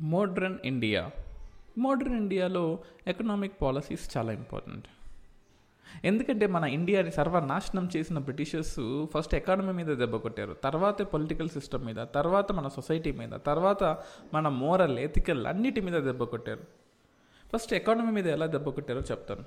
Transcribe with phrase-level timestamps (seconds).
[0.00, 1.10] Modern India.
[1.78, 4.86] Modern ఇండియాలో economic policies చాలా important.
[6.04, 10.56] ఎందుకంటే మన ఇండియాని సర్వనాశనం చేసిన బ్రిటిషర్స్ ఫస్ట్ ఎకానమీ మీద దెబ్బ కొట్టారు.
[10.64, 14.02] తర్వాత పొలిటికల్ సిస్టమ్ మీద తర్వాత మన సొసైటీ మీద తర్వాత
[14.34, 16.60] మన మోరల్ ఎథికల్ అన్నిటి మీద దెబ్బ కొట్టారు.
[17.54, 19.44] ఫస్ట్ ఎకానమీ మీద ఎలా దెబ్బ కొట్టారో చెప్తాను.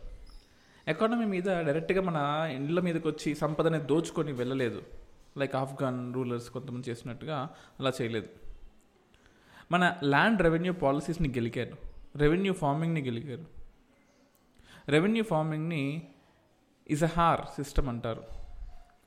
[0.87, 4.83] ఎకానమీ మీద డైరెక్ట్గా మన ఇండ్ల మీదకి వచ్చి సంపదని దోచుకొని వెళ్ళలేదు.
[5.37, 7.49] లైక్ ఆఫ్ఘన్ రూలర్స్ కొంతమంది చేసినట్టుగా
[7.79, 8.42] అలా చేయలేదు.
[9.73, 11.75] మన ల్యాండ్ రెవెన్యూ పాలసీస్ని గెలికారు.
[12.15, 13.45] రెవెన్యూ ఫార్మింగ్ని గెలికారు.
[14.89, 16.07] రెవెన్యూ ఫార్మింగ్ని
[16.89, 18.23] ఇజహార్ సిస్టమ్ అంటారు.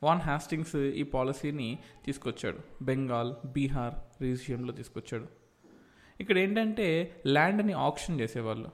[0.03, 2.85] వాన్ హ్యాస్టింగ్స్ ఈ పాలసీని తీసుకొచ్చాడు.
[2.85, 5.29] బెంగాల్ బీహార్ రీజియన్లో తీసుకొచ్చాడు.
[6.21, 8.69] ఇక్కడ ఏంటంటే ల్యాండ్ని ఆప్షన్ చేసేవాళ్ళు.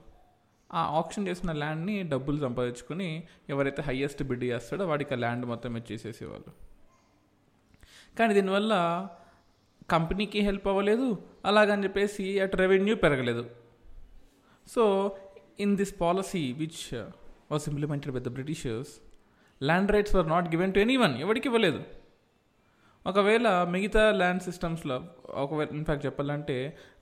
[0.73, 6.51] ఆ ఆప్షన్ చేసిన ల్యాండ్ని డబ్బులు సంపాదించుకొని ఎవరైతే హయ్యెస్ట్ బిడ్ చేస్తాడో వాడికి ఆ ల్యాండ్ మొత్తం ఇచ్చేసేసేవాళ్ళు
[8.19, 8.73] కానీ దీనివల్ల
[9.91, 11.07] కంపెనీకి హెల్ప్ అవ్వలేదు
[11.49, 13.43] అలాగని చెప్పేసి అటు రెవెన్యూ పెరగలేదు.
[14.67, 14.83] So
[15.63, 16.83] in this policy which
[17.51, 18.93] was implemented by the Britishers
[19.61, 21.81] land rights were not given to any one ఎవరికి ఇవ్వలేదు.
[23.05, 24.97] ఒకవేళ మిగతా ల్యాండ్ సిస్టమ్స్లో
[25.43, 26.57] ఒకవేళ ఇన్ఫ్యాక్ట్ చెప్పాలంటే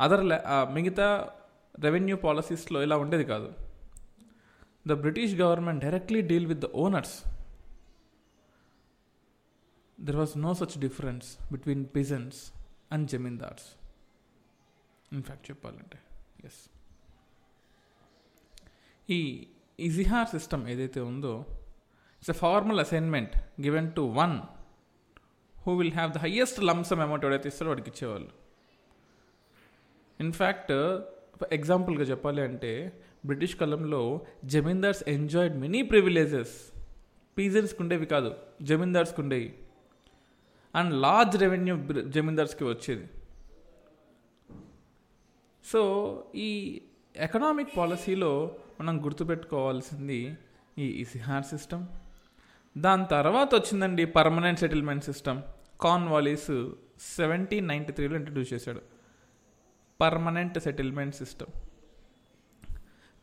[0.05, 1.09] అదర్ uh, మిగతా
[1.85, 3.49] రెవెన్యూ పాలసీస్లో ఇలా ఉండేది కాదు.
[4.89, 7.15] The British government directly deal with the owners
[9.97, 12.39] there was no such difference between peasants
[12.91, 13.75] and zamindars
[15.13, 15.99] in fact చెప్పాలంటే
[16.45, 16.69] ఎస్
[19.09, 19.47] ఈ
[19.79, 21.45] ఇజిహార్ సిస్టమ్ ఏదైతే ఉందో
[22.17, 24.39] it's a formal assignment given to one
[25.59, 28.29] who will have the highest lump sum amount ఎవడైతే ఇస్తారో వాడికి ఇచ్చేవాళ్ళు.
[30.19, 30.71] ఇన్ఫ్యాక్ట్
[31.53, 36.71] ఎగ్జాంపుల్గా చెప్పాలి అంటే బ్రిటిష్ కాలంలో జమీందార్స్ ఎంజాయిడ్ మెనీ ప్రివిలేజెస్
[37.37, 39.57] పీజన్స్కి ఉండేవి కాదు జమీందార్స్కి ఉండేవి
[40.75, 43.09] అండ్ లార్జ్ రెవెన్యూ జమీందార్స్కి వచ్చేది.
[45.65, 45.81] సో
[46.35, 46.81] ఈ
[47.15, 50.37] ఎకనామిక్ పాలసీలో మనం గుర్తుపెట్టుకోవాల్సింది
[50.77, 51.85] ఈ ఇసిహార్ సిస్టమ్.
[52.77, 55.41] దాని తర్వాత వచ్చిందండి permanent settlement system.
[55.81, 56.69] Cornwallis
[56.99, 58.81] seventeen ninety త్రీలో ఇంట్రడ్యూస్ చేశాడు.
[60.01, 61.51] Permanent settlement system.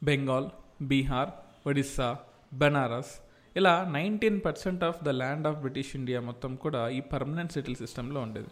[0.03, 0.49] Bengal
[0.83, 1.31] Bihar
[1.69, 2.19] Odisha
[2.55, 3.28] Benaras
[3.59, 8.19] ఇలా nineteen percent of the land of British India మొత్తం కూడా ఈ పర్మనెంట్ సెటిల్ సిస్టంలో
[8.27, 8.51] ఉండేది.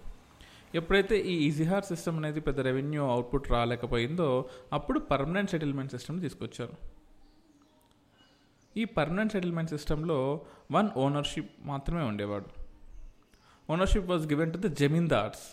[0.79, 4.29] ఎప్పుడైతే ఈ ఈజీహార్ సిస్టమ్ అనేది పెద్ద రెవెన్యూ అవుట్పుట్ రాలేకపోయిందో
[4.79, 6.77] అప్పుడు పర్మనెంట్ సెటిల్మెంట్ సిస్టమ్ తీసుకొచ్చారు.
[8.77, 10.19] ఈ పర్మనెంట్ సెటిల్మెంట్ సిస్టంలో
[10.77, 12.49] వన్ ఓనర్షిప్ మాత్రమే ఉండేవాడు.
[13.75, 15.47] Ownership was given to the zamindars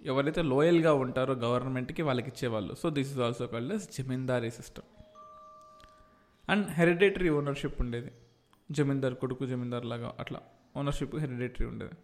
[0.00, 2.72] ఎవరైతే లోయల్గా ఉంటారో గవర్నమెంట్కి వాళ్ళకి ఇచ్చేవాళ్ళు.
[2.82, 4.88] So this is also called as zamindari system
[6.52, 8.12] and hereditary ownership ఉండేది.
[8.70, 10.40] జమీందార్ కొడుకు జమీందార్ లాగా అట్లా
[10.80, 11.96] ఓనర్షిప్ హెరిడేటరీ ఉండేది.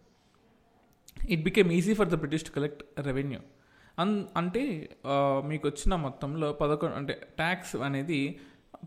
[1.33, 3.39] It became easy for the British to collect revenue
[4.01, 4.63] అన్ అంటే
[5.49, 8.19] మీకు వచ్చిన మొత్తంలో పదకొండు అంటే ట్యాక్స్ అనేది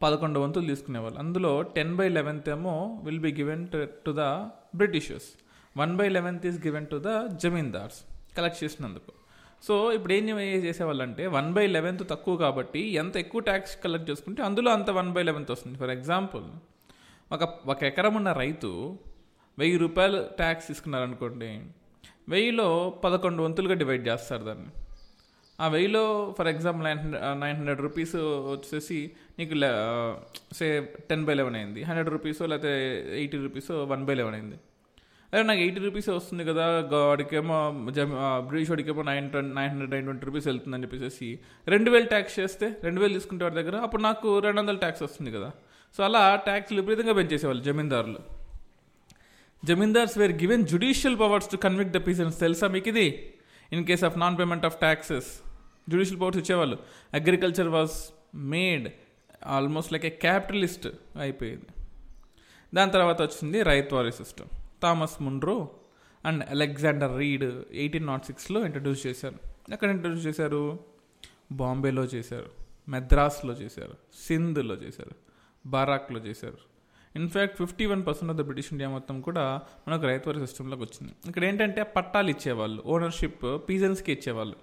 [0.03, 1.19] పదకొండు వంతులు తీసుకునేవాళ్ళు.
[1.23, 2.75] అందులో టెన్ బై లెవెన్త్ ఏమో
[3.07, 3.65] will be given
[4.07, 4.23] to the
[4.81, 5.29] Britishers
[5.81, 7.11] one by eleventh is given to the
[7.43, 8.01] zamindars
[8.37, 9.13] collect చేసినందుకు.
[9.67, 10.25] సో ఇప్పుడు ఏం
[10.67, 15.11] చేసేవాళ్ళు అంటే వన్ బై లెవెన్త్ తక్కువ కాబట్టి ఎంత ఎక్కువ ట్యాక్స్ కలెక్ట్ చేసుకుంటే అందులో అంత వన్
[15.17, 15.77] బై లెవెన్త్ వస్తుంది.
[15.83, 16.47] ఫర్ ఎగ్జాంపుల్
[17.33, 18.71] ఒక ఒక ఎకరం ఉన్న రైతు
[19.59, 21.51] వెయ్యి రూపాయలు ట్యాక్స్ తీసుకున్నారనుకోండి
[22.29, 22.69] వెయ్యిలో
[23.05, 24.71] పదకొండు వంతులుగా డివైడ్ చేస్తారు దాన్ని.
[25.61, 28.15] ఆ వెయ్యిలో for example nine hundred nine hundred rupees
[28.53, 29.55] వచ్చేసి నీకు
[30.55, 30.69] సే
[31.11, 31.83] టెన్ బై లెవెన్ అయింది.
[31.83, 32.73] హండ్రెడ్ రూపీస్ లేకపోతే
[33.19, 34.59] eighty rupees one by eleven అయింది.
[35.33, 36.67] అదే నాకు ఎయిటీ రూపీస్ వస్తుంది కదా
[37.07, 37.59] వాడికేమో
[38.49, 43.01] British వాడికేమో nine nine hundred nine twenty rupees వెళ్తుందని చెప్పేసి రెండు వేలు ట్యాక్స్ చేస్తే రెండు
[43.01, 45.51] వేలు తీసుకుంటే వాడి దగ్గర అప్పుడు నాకు రెండు వందల ట్యాక్స్ వస్తుంది కదా.
[45.97, 48.19] సో అలా ట్యాక్స్ విపరీతంగా పెంచేసేవాళ్ళు జమీందారులు.
[49.65, 53.35] Zamindars were given judicial powers to convict the peasants తెలుసా మీకు ఇది?
[53.73, 55.41] In case of non payment of taxes
[55.91, 56.79] judicial powers ఇచ్చేవాళ్ళు.
[57.15, 58.93] Agriculture was made
[59.47, 60.89] almost like a capitalist
[61.21, 61.85] అయిపోయింది.
[62.75, 64.49] దాని తర్వాత వచ్చింది ryotwari system
[64.83, 65.71] Thomas Munro
[66.25, 69.35] and Alexander Reid eighteen nought సిక్స్లో introduce చేశారు.
[69.73, 70.81] ఎక్కడ ఇంట్రడ్యూస్ చేశారు?
[71.53, 72.51] బాంబేలో చేశారు.
[72.89, 73.95] మెద్రాస్లో చేశారు.
[74.27, 75.24] సింధ్లో చేశారు.
[75.73, 76.61] బారాక్లో చేశారు.
[77.21, 79.45] In fact fifty one percent of the British India మొత్తం కూడా
[79.87, 81.13] మనకు రైతువారి సిస్టంలోకి వచ్చింది.
[81.31, 84.57] ఇక్కడ ఏంటంటే పట్టాలు ఇచ్చేవాళ్ళు ఓనర్షిప్ పీజన్స్కి ఇచ్చేవాళ్ళు.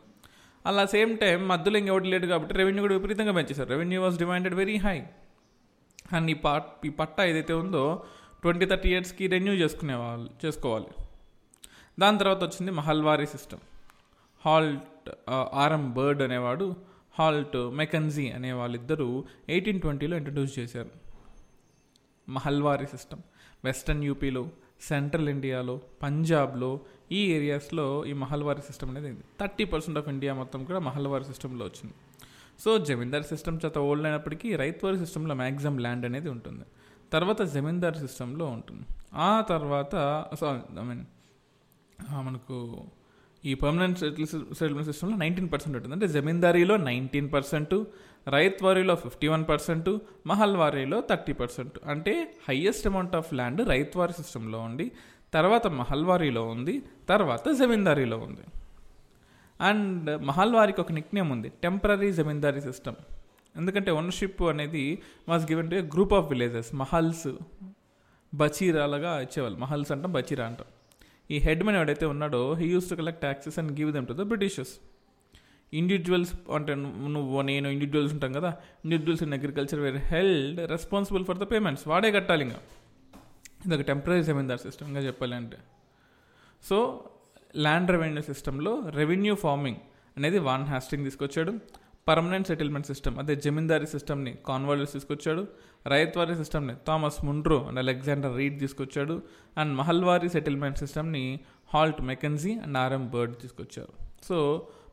[0.69, 4.75] అలా సేమ్ టైం మధ్యలో ఇంకెవటి లేదు కాబట్టి రెవెన్యూ కూడా విపరీతంగా పెంచేశారు revenue was demanded very
[4.85, 4.97] high
[6.17, 7.83] and ఈ పాట్ ఈ పట్టా ఏదైతే ఉందో
[8.43, 10.91] ట్వంటీ థర్టీ ఇయర్స్కి రెన్యూ చేసుకునే వాళ్ళు చేసుకోవాలి.
[12.01, 13.63] దాని తర్వాత వచ్చింది mahalwari system
[14.45, 15.09] Holt
[15.63, 16.67] R M Bird అనేవాడు
[17.19, 20.89] హాల్ట్ మెకన్జీ అనే వాళ్ళిద్దరూ ఎయిటీన్ ట్వంటీలో ఇంట్రడ్యూస్ చేశారు.
[22.29, 23.21] మహల్వారీ సిస్టమ్
[23.65, 24.49] వెస్టర్న్ యూపీలో
[24.81, 26.79] సెంట్రల్ ఇండియాలో పంజాబ్లో
[27.11, 31.93] ఈ ఏరియాస్లో ఈ మహల్వారీ సిస్టమ్ అనేది థర్టీ పర్సెంట్ ఆఫ్ ఇండియా మొత్తం కూడా మహల్వారీ సిస్టంలో వచ్చింది.
[32.59, 36.65] సో జమీందార్ సిస్టమ్ చేత ఓల్డ్ అయినప్పటికీ రైతువారి సిస్టంలో మ్యాక్సిమం ల్యాండ్ అనేది ఉంటుంది.
[37.13, 38.85] తర్వాత జమీందార్ సిస్టంలో ఉంటుంది.
[39.13, 41.05] ఆ తర్వాత సో ఐ మీన్
[42.13, 42.57] మనకు
[43.45, 45.95] ఈ పర్మనెంట్ సెటిల్మెంట్ సిస్టంలో నైన్టీన్ పర్సెంట్ ఉంటుంది.
[45.95, 47.83] అంటే జమీందారీలో నైన్టీన్ పర్సెంట్
[48.27, 49.89] రైత్వారీలో ఫిఫ్టీ వన్ పర్సెంట్
[50.27, 52.13] మహల్వారీలో థర్టీ పర్సెంట్ అంటే
[52.49, 54.91] highest amount of land ryotwari system ఉంది
[55.33, 56.75] తర్వాత మహల్వారీలో ఉంది
[57.09, 58.45] తర్వాత జమీందారీలో ఉంది.
[59.61, 62.95] అండ్ మహల్వారికి ఒక నిక్నేమ్ ఉంది టెంపరీ జమీందారీ సిస్టమ్
[63.55, 67.27] ఎందుకంటే ఓనర్షిప్ అనేది was given to group of villages mahals
[68.33, 69.57] బచీరాలుగా ఇచ్చేవాళ్ళు.
[69.59, 70.69] మహల్స్ అంటాం బచీరా అంటాం.
[71.33, 74.23] ఈ హెడ్ మెన్ ఎవడైతే ఉన్నాడో he use to collect taxes and give them to the
[74.31, 74.73] Britishers
[75.79, 76.73] individuals అంటే
[77.15, 78.49] నువ్వు నేను ఇండివిజువల్స్ ఉంటాం కదా
[78.85, 82.59] individuals in agriculture were held responsible for the payments వాడే కట్టాలి ఇంకా.
[83.65, 85.59] ఇది ఒక టెంపరీ జమీందార్ సిస్టమ్గా చెప్పాలంటే
[86.69, 86.77] సో
[87.65, 89.79] ల్యాండ్ రెవెన్యూ సిస్టంలో రెవెన్యూ ఫార్మింగ్
[90.17, 91.53] అనేది వాన్ హ్యాస్టింగ్ తీసుకొచ్చాడు.
[92.07, 95.47] పర్మనెంట్ సెటిల్మెంట్ సిస్టమ్ అదే జమీందారీ సిస్టమ్ని కాన్వాల్యూస్ తీసుకొచ్చాడు.
[95.87, 99.21] రైత్వారీ సిస్టమ్ని Thomas Munro and Alexander Reid తీసుకొచ్చాడు.
[99.57, 101.39] అండ్ మహల్వారీ సెటిల్మెంట్ సిస్టమ్ని
[101.73, 103.93] Holt Mackenzie and R M Bird తీసుకొచ్చారు.
[104.27, 104.37] సో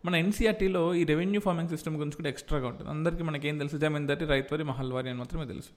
[0.05, 2.91] మన ఎన్సీఆర్టీలో ఈ రెవెన్యూ ఫార్మింగ్ సిస్టమ్ గురించి కూడా ఎక్స్ట్రాగా ఉంటుంది.
[2.91, 3.77] అందరికీ మనకేం తెలుసు?
[3.77, 5.71] జమీందారీ రైత్వారీ మహల్వారి అని మాత్రమే తెలుసు.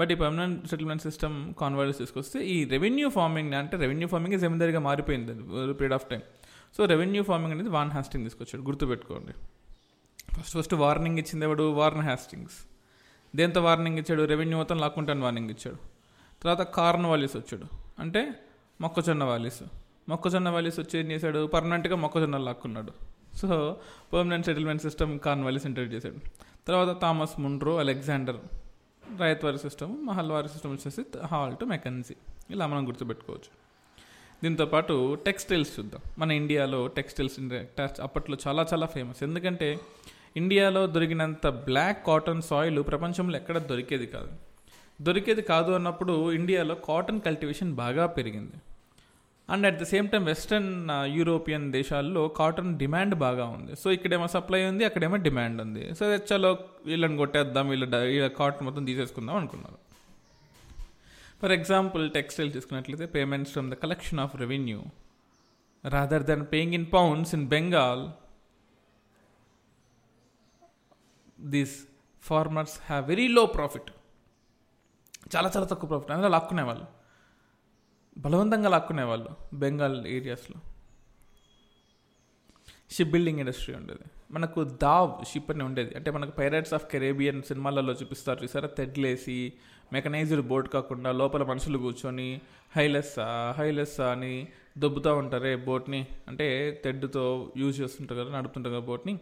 [0.00, 5.34] బట్ ఈ పర్మనెంట్ సెటిల్మెంట్ సిస్టమ్ కాన్వాల్యూస్ తీసుకొస్తే ఈ రెవెన్యూ ఫార్మింగ్ అంటే రెవెన్యూ ఫార్మింగ్ జమీందారిగా మారిపోయింది.
[5.74, 6.22] Period of time
[6.76, 8.62] so revenue farming అనేది వాన్ హాస్టింగ్ తీసుకొచ్చాడు.
[8.70, 9.34] గుర్తుపెట్టుకోండి.
[10.40, 11.70] ఫస్ట్ ఫస్ట్ వార్నింగ్ ఇచ్చింది ఎవడు?
[11.70, 12.68] వార్న్ హ్యాస్టింగ్స్
[13.36, 14.22] దేంతో వార్నింగ్ ఇచ్చాడు?
[14.22, 15.76] రెవెన్యూ మొత్తం లాక్కుంటాను వార్నింగ్ ఇచ్చాడు.
[16.42, 17.64] తర్వాత కార్న్ వాలీస్ వచ్చాడు.
[17.98, 18.34] అంటే
[18.80, 19.62] మొక్కజొన్న వాలీస్
[20.08, 21.46] మొక్కజొన్న వాలీస్ వచ్చి ఏం చేశాడు?
[21.46, 22.92] పర్మనెంట్గా మొక్కజొన్న లాక్కున్నాడు.
[23.36, 23.76] So
[24.12, 26.30] permanent settlement system Cornwallis introduce చేశాడు.
[26.68, 28.36] తర్వాత Thomas Munro Alexander
[29.20, 32.14] ryotwari system mahalwari system వచ్చేసి హాల్ టు మెకన్సీ
[32.50, 33.64] ఇలా మనం గుర్తుపెట్టుకోవచ్చు.
[34.42, 36.00] దీంతోపాటు టెక్స్టైల్స్ చూద్దాం.
[36.18, 39.22] మన ఇండియాలో టెక్స్టైల్స్ అప్పట్లో చాలా చాలా ఫేమస్.
[39.22, 39.80] ఎందుకంటే
[40.36, 44.32] ఇండియాలో దొరికినంత బ్లాక్ కాటన్ సాయిల్ ప్రపంచంలో ఎక్కడ దొరికేది కాదు.
[45.02, 48.56] దొరికేది కాదు అన్నప్పుడు ఇండియాలో కాటన్ కల్టివేషన్ బాగా పెరిగింది.
[49.50, 53.76] And at the same time western European దేశాల్లో కాటన్ డిమాండ్ బాగా ఉంది.
[53.76, 55.94] సో ఇక్కడేమో సప్లై ఉంది అక్కడేమో డిమాండ్ ఉంది.
[55.94, 59.78] సో చలో వీళ్ళని కొట్టేద్దాం వీళ్ళ వీళ్ళ కాటన్ మొత్తం తీసేసుకుందాం అనుకున్నారు.
[61.42, 64.82] ఫర్ ఎగ్జాంపుల్ టెక్స్టైల్ తీసుకున్నట్లయితే payments from the collection of revenue.
[65.88, 68.04] Rather than paying in pounds in Bengal
[71.40, 71.84] these
[72.22, 73.90] farmers have very low profit
[75.36, 76.84] చాలా చాలా తక్కువ ప్రాఫిట్ అందులో లాక్కునేవాళ్ళు.
[78.18, 80.60] బలవంతంగా లాక్కునేవాళ్ళు బెంగాల్ ఏరియాస్లో
[82.90, 84.10] షిప్ బిల్డింగ్ ఇండస్ట్రీ ఉండేది.
[84.30, 85.96] మనకు దావ్ షిప్ అని ఉండేది.
[85.96, 88.68] అంటే మనకు పైరట్స్ ఆఫ్ కెరేబియన్ సినిమాలలో చూపిస్తారు చూసారా?
[88.68, 89.52] తెడ్లేసి
[89.92, 92.40] మెకనైజ్డ్ బోట్ కాకుండా లోపల మనుషులు కూర్చొని
[92.76, 94.48] హైలెస్సా హైలెస్సా అని
[94.78, 95.56] దొబ్బుతూ ఉంటారే.
[95.56, 96.46] బోట్ని అంటే
[96.84, 99.14] తెడ్డుతో యూజ్ చేస్తుంటారు కదా నడుపుతుంటారు కదా బోట్ని.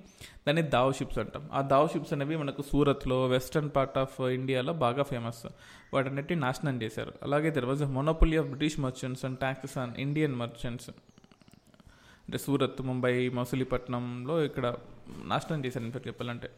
[0.47, 1.49] దాన్ని దావ్ షిప్స్ అంటాం.
[1.53, 5.47] ఆ దావ్ షిప్స్ అనేవి మనకు సూరత్లో వెస్టర్న్ పార్ట్ ఆఫ్ ఇండియాలో బాగా ఫేమస్.
[5.95, 7.13] వాటన్నిటి నాశనం చేశారు.
[7.23, 13.29] అలాగే there was monopoly of British merchants and taxes on Indian merchants అంటే సూరత్ ముంబై
[13.29, 14.77] మసూలిపట్నంలో ఇక్కడ
[15.25, 16.51] నాశనం చేశారు ఇన్ఫాక్ట్ చెప్పాలంటే.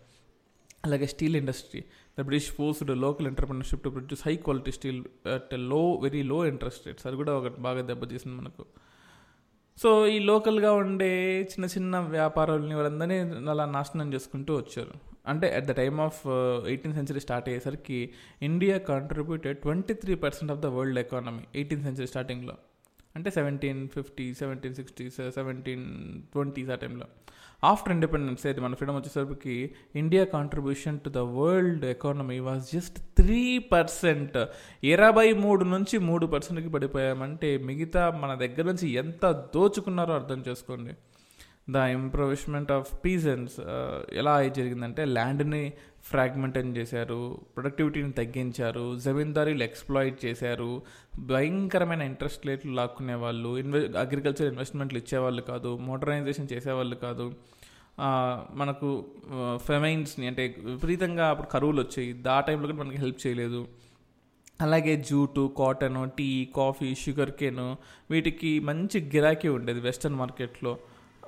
[0.85, 1.81] అలాగే steel industry.
[2.19, 5.05] The British forced local entrepreneurship to produce high quality steel
[5.35, 7.07] అట్లో very low interest rates.
[7.07, 8.65] అది కూడా ఒకటి బాగా దెబ్బతీసింది మనకు.
[9.79, 11.11] సో ఈ లోకల్గా ఉండే
[11.43, 13.17] చిన్న చిన్న వ్యాపారాలని వాళ్ళందరినీ
[13.51, 14.95] అలా నాశనం చేసుకుంటూ వచ్చారు.
[15.27, 16.21] అంటే at the time of
[16.67, 18.11] eighteen century start అయ్యేసరికి
[18.43, 22.55] India contributed twenty three percent of the world economy eighteen century స్టార్టింగ్లో
[23.17, 25.87] అంటే seventeen fifty seventeen sixty seventeen
[26.33, 27.07] twenties ఆ టైంలో
[27.63, 29.57] ఆఫ్టర్ ఇండిపెండెన్స్ అయితే మన ఫ్రీడమ్ వచ్చేసరికి
[29.97, 33.43] India contribution to the world economy was just three
[33.75, 34.37] percent
[34.93, 40.95] ఇరవై మూడు నుంచి మూడు పర్సెంట్కి పడిపోయామంటే మిగతా మన దగ్గర నుంచి ఎంత దోచుకున్నారో అర్థం చేసుకోండి.
[41.71, 43.53] ద ఇంప్రూవ్మెంట్ ఆఫ్ పీజన్స్
[44.13, 50.83] ఎలా జరిగిందంటే ల్యాండ్ని ఫ్రాగ్మెంటైన్ చేశారు ప్రొడక్టివిటీని తగ్గించారు జమీందారీలు ఎక్స్ప్లాయిట్ చేశారు.
[51.19, 57.33] భయంకరమైన ఇంట్రెస్ట్ రేట్లు లాక్కునే వాళ్ళు ఇన్వె అగ్రికల్చర్ ఇన్వెస్ట్మెంట్లు ఇచ్చేవాళ్ళు కాదు మోటరైజేషన్ చేసేవాళ్ళు కాదు.
[58.55, 59.05] మనకు
[59.57, 62.23] ఫెమైన్స్ని అంటే విపరీతంగా అప్పుడు కరువులు వచ్చాయి.
[62.29, 63.69] ఆ టైంలో కూడా మనకి హెల్ప్ చేయలేదు.
[64.61, 67.77] అలాగే jute cotton tea coffee sugar cane
[68.11, 70.79] వీటికి మంచి గిరాకీ ఉండేది వెస్టర్న్ మార్కెట్లో.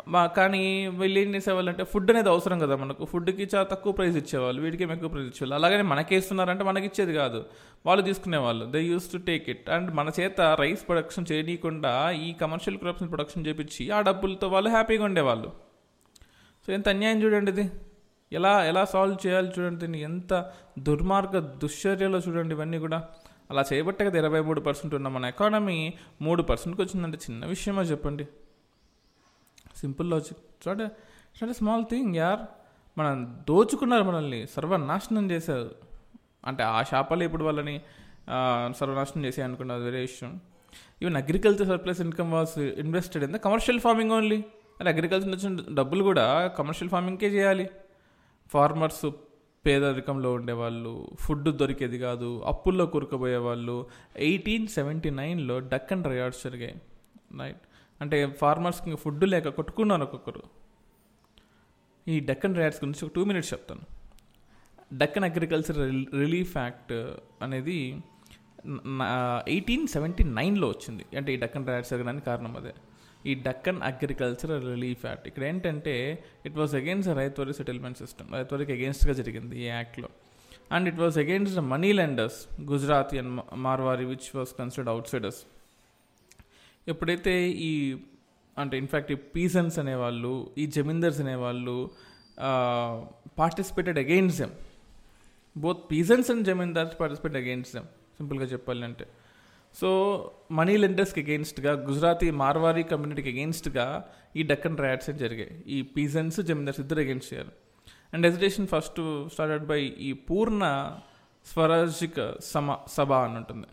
[0.08, 3.04] మా కానీ వీళ్ళు ఏం చేసేవాళ్ళంటే ఫుడ్ అనేది అవసరం కదా మనకు.
[3.04, 5.54] ఫుడ్కి చాలా తక్కువ ప్రైస్ ఇచ్చేవాళ్ళు వీటికి ఎక్కువ ప్రైస్ ఇచ్చేవాళ్ళు.
[5.54, 7.44] అలాగని మనకేస్తున్నారంటే మనకి ఇచ్చేది కాదు.
[7.86, 8.66] వాళ్ళు తీసుకునేవాళ్ళు.
[8.66, 13.46] They use to take it and మన చేత రైస్ ప్రొడక్షన్ చేయకుండా ఈ కమర్షియల్ క్రాప్స్ని ప్రొడక్షన్
[13.46, 15.52] చేపించి ఆ డబ్బులతో వాళ్ళు హ్యాపీగా ఉండేవాళ్ళు.
[16.66, 17.70] సో ఎంత అన్యాయం చూడండి ఇది.
[18.32, 20.02] ఎలా ఎలా సాల్వ్ చేయాలి చూడండి దీన్ని.
[20.02, 23.02] ఎంత దుర్మార్గ దుశ్చర్యలో చూడండి ఇవన్నీ కూడా.
[23.50, 28.28] అలా చేయబట్టే కదా ఇరవై మూడు పర్సెంట్ ఉన్న మన ఎకానమీ మూడు పర్సెంట్కి వచ్చిందంటే చిన్న విషయమా చెప్పండి.
[29.76, 30.68] Simple logic.
[30.68, 32.40] చూడండి ఇట్స్ స్మాల్ థింగ్ యార్.
[32.98, 35.70] మనం దోచుకున్నారు మనల్ని సర్వనాశనం చేశారు.
[36.46, 37.80] అంటే ఆ షాపాలు ఇప్పుడు వాళ్ళని
[38.76, 40.40] సర్వనాశనం చేసే అనుకున్నది వేరే విషయం.
[41.02, 44.38] Even agriculture surplus income was invested in the commercial farming only
[44.80, 47.70] అంటే అగ్రికల్చర్ వచ్చిన డబ్బులు కూడా కమర్షియల్ ఫార్మింగ్కే చేయాలి.
[48.50, 49.10] ఫార్మర్స్
[49.66, 56.76] పేదరికంలో ఉండేవాళ్ళు ఫుడ్ దొరికేది కాదు అప్పుల్లో కూరుకుపోయే వాళ్ళు ఎయిటీన్ సెవెంటీ నైన్లో డక్కన్ రియార్డ్స్ జరిగాయి
[57.40, 57.62] రైట్
[58.00, 60.42] అంటే ఫార్మర్స్కి ఇంకా ఫుడ్ లేక కొట్టుకున్నారు ఒక్కొక్కరు.
[62.06, 63.84] ఈ డక్కన్ రియార్డ్స్ గురించి ఒక టూ మినిట్స్ చెప్తాను.
[65.00, 65.78] డక్కన్ అగ్రికల్చర్
[66.22, 66.92] రిలీఫ్ యాక్ట్
[67.44, 67.78] అనేది
[69.54, 71.04] ఎయిటీన్ సెవెంటీ నైన్లో వచ్చింది.
[71.18, 72.74] అంటే ఈ డక్కన్ రియార్డ్స్ జరగడానికి కారణం అదే.
[73.30, 75.94] ఈ డక్కన్ అగ్రికల్చర్ రిలీఫ్ యాక్ట్ ఇక్కడ ఏంటంటే
[76.48, 80.08] it was against ryotwari settlement system రైతువరికి అగేన్స్ట్గా జరిగింది ఈ యాక్ట్లో
[80.76, 82.38] and it was against money lenders
[82.70, 83.32] Gujarati and
[83.66, 85.40] Marwari which was considered outsiders
[86.88, 87.34] ఎప్పుడైతే
[87.68, 87.72] ఈ
[88.56, 91.76] అంటే ఇన్ఫ్యాక్ట్ ఈ పీసన్స్ అనేవాళ్ళు ఈ జమీందర్స్ అనేవాళ్ళు
[93.40, 94.54] participated against them
[95.56, 97.88] both peasants and zamindars participate against them
[98.18, 99.06] సింపుల్గా చెప్పాలంటే.
[99.74, 99.88] సో
[100.58, 103.86] మనీ లెండర్స్కి అగెయిన్స్ట్గా గుజరాతీ మార్వారీ కమ్యూనిటీకి అగెయిన్స్ట్గా
[104.36, 105.54] ఈ డక్కన్ ర్యాట్స్ అని జరిగాయి.
[105.66, 107.52] ఈ పీజన్స్ జమీందార్స్ ఇద్దరు against చేయారు
[108.14, 109.00] and agitation first
[109.34, 110.62] started by ఈ పూర్ణ
[111.46, 112.18] స్వరాజిక
[112.52, 113.68] సమ సభ అని ఉంటుంది.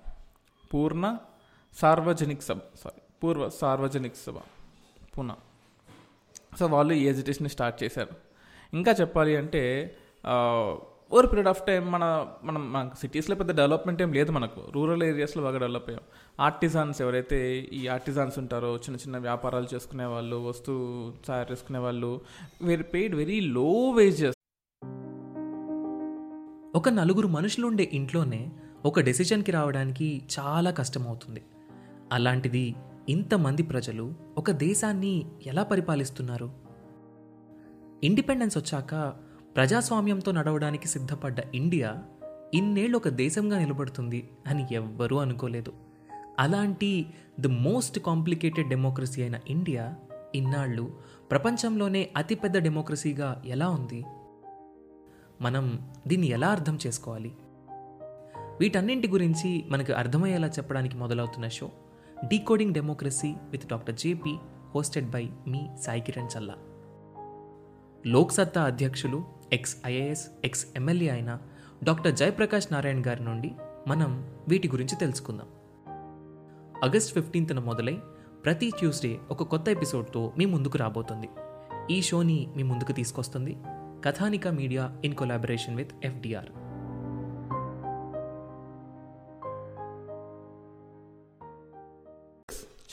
[0.74, 1.06] పూర్ణ
[1.74, 4.38] సార్వజనిక సభ సారీ పూర్వ సార్వజనిక సభ
[5.18, 5.36] పూనా.
[6.60, 8.10] సో వాళ్ళు ఈ ఎజిటేషన్ స్టార్ట్ చేశారు.
[8.74, 9.96] ఇంకా చెప్పాలి అంటే
[11.14, 14.62] ఓవర్ పీరియడ్ ఆఫ్ టైం మన మనం మన సిటీస్లో పెద్ద డెవలప్మెంట్ ఏం లేదు మనకు.
[14.72, 16.04] రూరల్ ఏరియాస్లో బాగా డెవలప్ అయ్యాం.
[16.40, 22.22] ఆర్టిజాన్స్ ఎవరైతే ఈ ఆర్టిజాన్స్ ఉంటారో చిన్న చిన్న వ్యాపారాలు చేసుకునే వాళ్ళు వస్తువు తయారు చేసుకునే వాళ్ళు
[22.62, 24.40] very paid very low wages
[26.76, 28.52] ఒక నలుగురు మనుషులు ఉండే ఇంట్లోనే
[28.86, 31.44] ఒక డెసిషన్కి రావడానికి చాలా కష్టమవుతుంది
[32.12, 32.76] అలాంటిది
[33.10, 36.52] ఇంతమంది ప్రజలు ఒక దేశాన్ని ఎలా పరిపాలిస్తున్నారు?
[38.04, 39.14] ఇండిపెండెన్స్ వచ్చాక
[39.56, 42.04] ప్రజాస్వామ్యంతో నడవడానికి సిద్ధపడ్డ ఇండియా
[42.54, 45.74] ఇన్నేళ్ళు ఒక దేశంగా నిలబడుతుంది అని ఎవ్వరూ అనుకోలేదు.
[46.40, 47.06] అలాంటి
[47.40, 49.96] ది మోస్ట్ కాంప్లికేటెడ్ డెమోక్రసీ అయిన ఇండియా
[50.36, 50.98] ఇన్నాళ్ళు
[51.32, 54.04] ప్రపంచంలోనే అతిపెద్ద డెమోక్రసీగా ఎలా ఉంది?
[55.42, 57.32] మనం దీన్ని ఎలా అర్థం చేసుకోవాలి?
[58.60, 61.72] వీటన్నింటి గురించి మనకు అర్థమయ్యేలా చెప్పడానికి మొదలవుతున్న show
[62.24, 64.36] decoding democracy with doctor JP
[64.76, 66.56] hosted by మీ సాయి కిరణ్ చల్లా
[68.08, 71.40] లోక్సత్తా అధ్యక్షులు ఎక్స్ ఐఏఎస్ ఎక్స్ ఎమ్మెల్యే అయిన
[71.84, 73.52] డాక్టర్ జయప్రకాష్ నారాయణ్ గారి నుండి
[73.88, 75.48] మనం వీటి గురించి తెలుసుకుందాం.
[76.84, 77.98] ఆగస్ట్ ఫిఫ్టీన్త్న మొదలై
[78.46, 81.30] ప్రతి ట్యూస్డే ఒక కొత్త ఎపిసోడ్తో మీ ముందుకు రాబోతుంది.
[81.92, 83.58] ఈ షోని మీ ముందుకు తీసుకొస్తుంది
[84.06, 86.50] Kathanika media in collaboration with FDR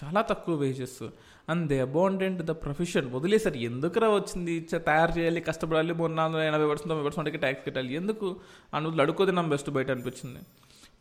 [0.05, 1.09] చాలా తక్కువ wages
[1.49, 4.61] and they abandoned the profession వదిలేసారు ఎందుకురా వచ్చింది?
[4.61, 7.95] తయారు చేయాలి కష్టపడాలి మూడు నాలుగు ఎనభై పర్సెంట్ తొంభై పర్సెంట్కి ట్యాక్స్ కట్టాలి.
[7.95, 8.37] ఎందుకు?
[8.75, 10.39] అందులో అడుక్కోది నా బెస్ట్ బయట అనిపించింది.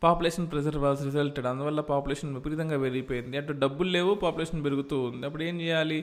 [0.04, 1.46] Population pressure was resulted.
[1.50, 3.36] అందువల్ల పాపులేషన్ విపరీతంగా పెరిగిపోయింది.
[3.40, 5.24] అటు డబ్బులు లేవు పాపులేషన్ పెరుగుతూ ఉంది.
[5.26, 5.98] అప్పుడు ఏం చేయాలి?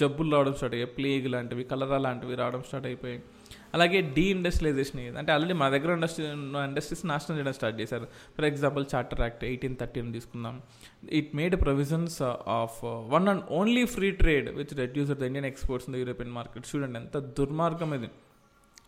[0.00, 0.92] జబ్బులు రావడం స్టార్ట్ అయ్యాయి.
[0.98, 3.20] ప్లేగ్ లాంటివి కలరా లాంటివి రావడం స్టార్ట్ అయిపోయాయి.
[3.76, 6.24] అలాగే డీ ఇండస్ట్రియలైజేషన్ అయ్యింది అంటే ఆల్రెడీ మా దగ్గర ఇండస్ట్రీ
[6.68, 8.06] ఇండస్ట్రీస్ నాశనం చేయడం స్టార్ట్ చేశారు.
[8.36, 10.56] For example charter act eighteen thirteen తీసుకుందాం.
[11.20, 12.18] It made provisions
[12.58, 12.78] of
[13.14, 17.00] one and only free trade which reduce the Indian exports in the European market చూడండి
[17.02, 18.10] ఎంత దుర్మార్గం ఇది.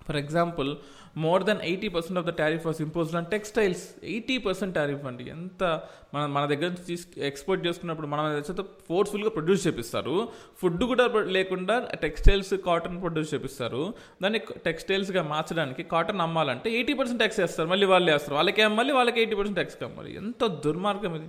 [0.09, 0.77] For example
[1.17, 3.83] more than eighty percent of the tariff was imposed on textiles.
[4.05, 5.31] Eighty percent tariff అండి.
[5.31, 5.81] ఎంత
[6.15, 10.29] మన మన దగ్గర నుంచి తీసు ఎక్స్పోర్ట్ చేసుకున్నప్పుడు మనం దగ్గర ఫోర్స్ఫుల్గా ప్రొడ్యూస్ చేపిస్తారు.
[10.63, 13.95] ఫుడ్ కూడా లేకుండా టెక్స్టైల్స్ కాటన్ ప్రొడ్యూస్ చేపిస్తారు.
[14.23, 17.69] దాన్ని టెక్స్టైల్స్గా మార్చడానికి కాటన్ అమ్మాలంటే ఎయిటీ పర్సెంట్ ట్యాక్స్ వేస్తారు.
[17.69, 18.35] మళ్ళీ వాళ్ళు వేస్తారు.
[18.35, 21.29] వాళ్ళకి అమ్మాలి వాళ్ళకి ఎయిటీ పర్సెంట్ ట్యాక్స్ కమ్మాలి ఎంత దుర్మార్గం ఇది.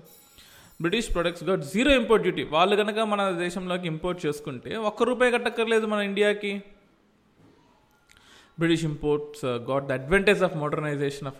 [0.81, 5.85] British products got zero import duty వాళ్ళు కనుక మన దేశంలోకి ఇంపోర్ట్ చేసుకుంటే ఒక్క రూపాయి కట్టక్కర్లేదు
[5.85, 6.63] మన ఇండియాకి.
[8.59, 11.39] British imports got the advantage of modernization of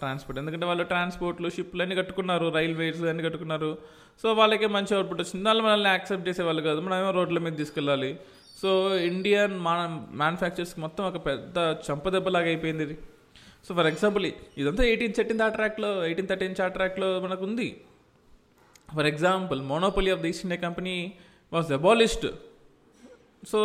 [0.00, 3.78] transport ఎందుకంటే వాళ్ళు ట్రాన్స్పోర్ట్లు షిప్లు అన్ని కట్టుకున్నారు రైల్వేస్ అన్ని కట్టుకున్నారు.
[4.22, 5.44] సో వాళ్ళకే మంచి అవుట్పుట్ వచ్చింది.
[5.48, 6.80] వాళ్ళు మనల్ని యాక్సెప్ట్ చేసేవాళ్ళు కాదు.
[6.80, 8.18] మనం ఏమో రోడ్ల మీద తీసుకెళ్ళాలి.
[8.62, 9.72] సో ఇండియన్ మా
[10.22, 12.98] మ్యానుఫ్యాక్చర్స్కి మొత్తం ఒక పెద్ద చంపదెబ్బలాగా అయిపోయింది ఇది.
[13.68, 14.24] సో ఫర్ ఎగ్జాంపుల్
[14.58, 17.80] ఇదంతా ఎయిటీన్ థర్టీన్ ఆ ట్రాక్లో ఎయిటీన్ థర్టీన్ ఆ ట్రాక్లో మనకు ఉంది.
[18.96, 21.12] For example monopoly of the East India company
[21.52, 22.26] was abolished
[23.48, 23.58] so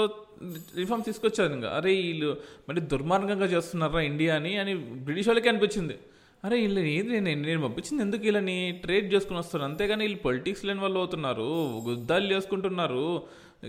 [0.79, 2.29] reform తీసుకొచ్చారు ఇంకా అరే వీళ్ళు
[2.69, 4.73] మరి దుర్మార్గంగా చేస్తున్నారా ఇండియా అని అని
[5.07, 5.95] బ్రిటిష్ వాళ్ళకి అనిపించింది.
[6.45, 9.63] అరే వీళ్ళు ఏది నేను నేను పంపించింది ఎందుకు వీళ్ళని ట్రేడ్ చేసుకుని వస్తారు?
[9.63, 11.47] అంతేగాని వీళ్ళు పొలిటిక్స్ లేని వాళ్ళు అవుతున్నారు
[11.87, 13.03] గుద్దాలు చేసుకుంటున్నారు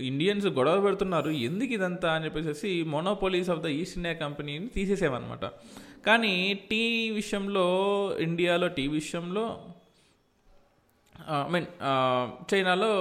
[0.09, 5.45] ఇండియన్స్ గొడవ పెడుతున్నారు ఎందుకు ఇదంతా అని చెప్పేసి monopolies of the East India కంపెనీని తీసేసామన్నమాట
[6.05, 6.33] కానీ
[6.69, 7.65] టీ విషయంలో
[8.19, 9.45] ఇండియాలో టీ విషయంలో
[11.31, 11.67] ఐ మీన్
[12.53, 12.91] చైనాలో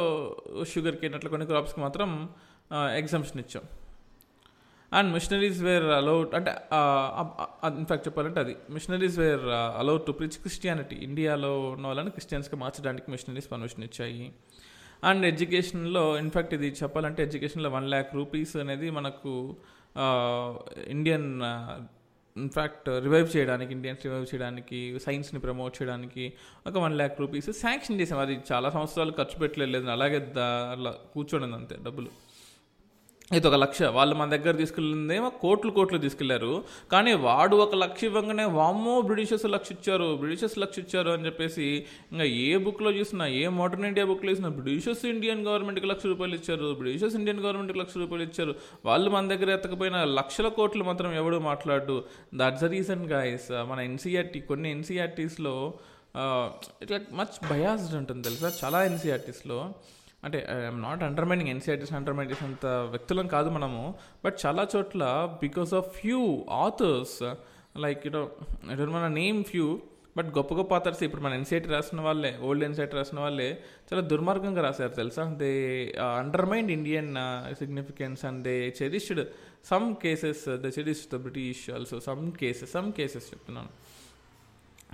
[0.73, 2.11] షుగర్ కేన్ అట్లా కొన్ని క్రాప్స్కి మాత్రం
[2.73, 3.63] ఎగ్జామ్షన్ ఇచ్చాం.
[4.93, 6.53] అండ్ మిషనరీస్ వేర్ అలౌడ్ అంటే
[7.79, 8.57] ఇన్ఫాక్ట్ చెప్పాలంటే అది.
[8.71, 9.47] Missionaries were
[9.81, 14.33] allowed to preach Christianity ఇండియాలో ఉన్న వాళ్ళని క్రిస్టియన్స్గా మార్చడానికి మిషనరీస్ పర్మిషన్ ఇచ్చాయి.
[15.05, 19.57] అండ్ ఎడ్యుకేషన్లో ఇన్ఫాక్ట్ ఇది చెప్పాలంటే ఎడ్యుకేషన్లో వన్ ల్యాక్ రూపీస్ అనేది మనకు
[20.89, 21.29] ఇండియన్
[22.37, 26.33] ఇన్ఫ్యాక్ట్ రివైవ్ చేయడానికి ఇండియన్స్ రివైవ్ చేయడానికి సైన్స్ని ప్రమోట్ చేయడానికి
[26.67, 29.87] ఒక వన్ ల్యాక్ రూపీస్ శాంక్షన్ చేసాం అది చాలా సంవత్సరాలు ఖర్చు పెట్టలేదు.
[29.91, 32.28] అలాగే దా అలా కూర్చోండి అంతే డబ్బులు.
[33.37, 33.79] ఇది ఒక లక్ష.
[33.97, 36.53] వాళ్ళు మన దగ్గర తీసుకెళ్ళిందేమో కోట్లు కోట్లు తీసుకెళ్ళారు.
[36.93, 41.67] కానీ వాడు ఒక లక్ష ఇవ్వగానే వామ్మో బ్రిటిషర్స్ లక్ష ఇచ్చారు బ్రిటిషర్స్ లక్ష ఇచ్చారు అని చెప్పేసి
[42.13, 46.75] ఇంకా ఏ బుక్లో చూసినా ఏ మోడర్న్ ఇండియా బుక్లో చూసినా బ్రిటిషర్స్ ఇండియన్ గవర్నమెంట్కి లక్ష రూపాయలు ఇచ్చారు
[46.79, 48.55] బ్రిటిషర్స్ ఇండియన్ గవర్నమెంట్కి లక్ష రూపాయలు ఇచ్చారు.
[48.85, 52.05] వాళ్ళు మన దగ్గర ఎత్తకపోయిన లక్షల కోట్లు మాత్రం ఎవడు మాట్లాడు.
[52.35, 55.55] దట్స్ ద రీజన్ గాయస్ మన ఎన్సీఆర్టీ కొన్ని ఎన్సీఆర్టీస్లో
[56.83, 58.53] ఇట్లా మచ్ బయాస్డ్ ఉంటుంది తెలుసా?
[58.65, 59.59] చాలా ఎన్సీఆర్టీస్లో
[60.25, 63.95] అంటే I'm not undermining NCERTs undermine అంత వ్యక్తులం కాదు మనము
[64.25, 65.05] బట్ చాలా చోట్ల
[65.41, 67.23] because of few authors
[67.77, 68.31] like you know
[68.73, 69.81] it మన నేమ్ ఫ్యూ
[70.17, 74.63] బట్ గొప్ప గొప్ప ఆథర్స్ ఇప్పుడు మన ఎన్సీఐటీ రాసిన వాళ్ళే ఓల్డ్ ఎన్సీఐటీ రాసిన వాళ్ళే చాలా దుర్మార్గంగా
[74.63, 75.25] రాశారు తెలుసా?
[75.25, 75.51] They
[76.19, 77.15] undermine Indian
[77.59, 79.29] significance and they cherished
[79.65, 83.69] some cases they cherish the British also some cases some cases చెప్తున్నాను.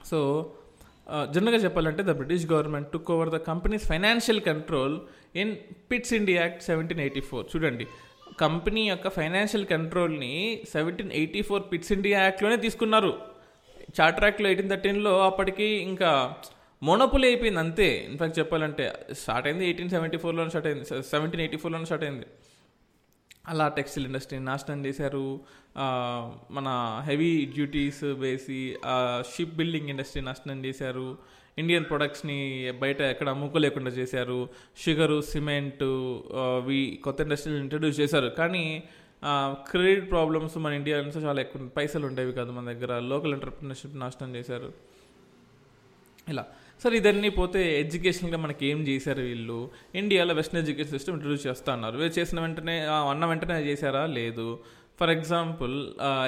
[0.04, 0.52] సో
[1.34, 4.94] జనరల్గా చెప్పాలంటే the British government took over the companies financial control
[5.42, 5.52] in
[5.90, 7.86] Pitt's India act seventeen eighty four చూడండి
[8.44, 10.32] company యొక్క financial కంట్రోల్ని
[10.74, 13.12] seventeen eighty four Pitt's India యాక్ట్లోనే తీసుకున్నారు
[13.98, 16.10] charter యాక్ట్లో eighteen థర్టీన్లో అప్పటికి ఇంకా
[16.82, 17.86] మోనోపుల్ అయిపోయింది అంతే.
[18.08, 18.84] ఇన్ఫాక్ట్ చెప్పాలంటే
[19.20, 22.26] స్టార్ట్ అయింది ఎయిటీన్ సెవెంటీ ఫోర్లో స్టార్ట్ అయింది సెవెంటీన్ ఎయిటీ ఫోర్లో స్టార్ట్ అయింది.
[23.48, 25.40] అలా టెక్స్టైల్ ఇండస్ట్రీని నాశనం చేశారు.
[26.50, 26.68] మన
[27.06, 28.76] హెవీ డ్యూటీస్ వేసి
[29.34, 31.18] షిప్ బిల్డింగ్ ఇండస్ట్రీ నాశనం చేశారు.
[31.58, 34.48] ఇండియన్ ప్రొడక్ట్స్ని బయట ఎక్కడ అమ్ముకోలేకుండా చేశారు.
[34.84, 36.24] షుగరు సిమెంటు
[36.66, 38.28] వి కొత్త ఇండస్ట్రీలు ఇంట్రడ్యూస్ చేశారు.
[38.28, 38.82] కానీ
[39.70, 42.98] క్రెడిట్ ప్రాబ్లమ్స్ మన ఇండియాలో చాలా ఎక్కువ పైసలు ఉండేవి కాదు మన దగ్గర.
[42.98, 44.72] లోకల్ ఎంటర్ప్రినర్షిప్ నాశనం చేశారు.
[46.28, 46.46] ఇలా.
[46.84, 49.70] సరే ఇదన్నీ పోతే ఎడ్యుకేషన్గా మనకి ఏం చేశారు వీళ్ళు?
[49.94, 51.96] ఇండియాలో వెస్ట్రన్ ఎడ్యుకేషన్ సిస్టమ్ ఇంట్రడ్యూస్ చేస్తా అన్నారు.
[51.96, 52.78] వీళ్ళు చేసిన వెంటనే
[53.10, 54.06] అన్న వెంటనే చేశారా?
[54.06, 54.58] లేదు.
[55.00, 55.74] ఫర్ ఎగ్జాంపుల్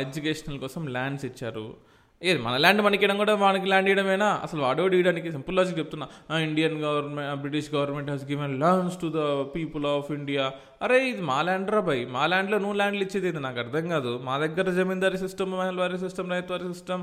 [0.00, 1.76] ఎడ్యుకేషనల్ కోసం ల్యాండ్స్ ఇచ్చారు.
[2.22, 6.06] ఏది మన ల్యాండ్ మనకి ఇవ్వడం కూడా మనకి ల్యాండ్ ఇవ్వడమేనా అసలు వాడోడు ఇవ్వడానికి సింపుల్ లాజిక్ చెప్తున్నా.
[6.46, 9.22] Indian government British government has given lands to the
[9.54, 10.44] people of India
[10.86, 11.98] అరే ఇది మా ల్యాండ్ రా బై.
[12.14, 14.12] మా ల్యాండ్లో నువ్వు ల్యాండ్లు ఇచ్చేది ఇది నాకు అర్థం కాదు.
[14.28, 17.02] మా దగ్గర zamindari system mahalwari system ryotwari system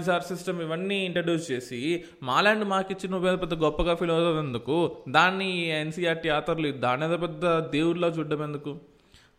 [0.00, 1.80] Issar system ఇవన్నీ ఇంట్రడ్యూస్ చేసి
[2.28, 4.78] మా ల్యాండ్ మాకు ఇచ్చి నువ్వు పెద్ద గొప్పగా ఫీల్ అవుతుంది ఎందుకు
[5.16, 5.50] దాన్ని
[5.82, 7.44] ఎన్సీఆర్టీ ఆథర్లు దాని ఏదో పెద్ద
[7.76, 8.72] దేవుళ్ళ చూడడం ఎందుకు?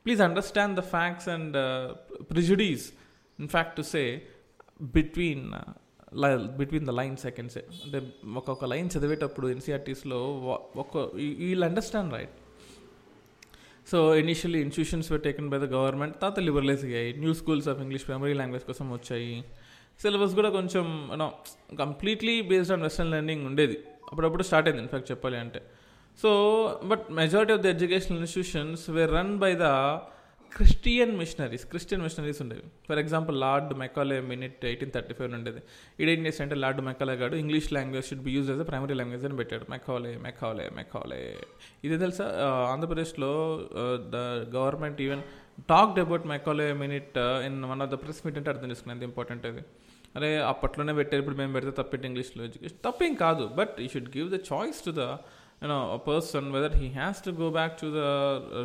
[0.05, 1.57] Please understand the facts and
[2.31, 2.85] prejudice
[3.39, 4.03] in fact to say
[4.81, 5.51] between
[6.57, 10.19] between the lines I can say అంటే ఒక్కొక్క లైన్ చదివేటప్పుడు ఎన్సీఆర్టీస్లో
[10.75, 12.29] ఒక్క we'll understand right
[13.91, 17.13] so initially institutions were taken by the government తర్వాత లిబరలైజ్ అయ్యాయి.
[17.13, 19.43] New schools of English primary language కోసం వచ్చాయి.
[20.01, 21.31] Syllabus కూడా కొంచెం you know
[21.79, 23.79] completely based on western learning ఉండేది.
[24.11, 25.61] అప్పుడప్పుడు స్టార్ట్ అయింది ఇన్ఫాక్ట్ చెప్పాలి అంటే.
[26.21, 26.29] So
[26.85, 29.61] but majority of the educational institutions were run by the
[30.55, 32.63] Christian missionaries Christian missionaries ఉండేవి.
[32.87, 35.61] For example lord Macaulay minute eighteen thirty five ఉండేది.
[36.01, 39.37] ఈడేం చేస్తే lord Macaulay గాడు English language should be use as a primary language అని
[39.41, 39.65] పెట్టాడు.
[39.69, 41.21] Macaulay Macaulay Macaulay
[41.83, 42.25] ఇది తెలుసా?
[42.73, 43.31] ఆంధ్రప్రదేశ్లో
[44.15, 44.17] the
[44.57, 45.23] government even
[45.69, 49.63] talked about Macaulay minute in one of the press meet అంటే అర్థం చేసుకునేది ఇంపార్టెంట్ అది.
[50.15, 51.21] అరే అప్పట్లోనే పెట్టారు.
[51.23, 53.45] ఇప్పుడు మేము పెడితే తప్పెట్టి ఇంగ్లీష్లో ఎడ్యుకేషన్ తప్పేం కాదు.
[53.59, 55.05] But you should give the choice to the
[55.61, 58.07] you know a person whether he has to go back to the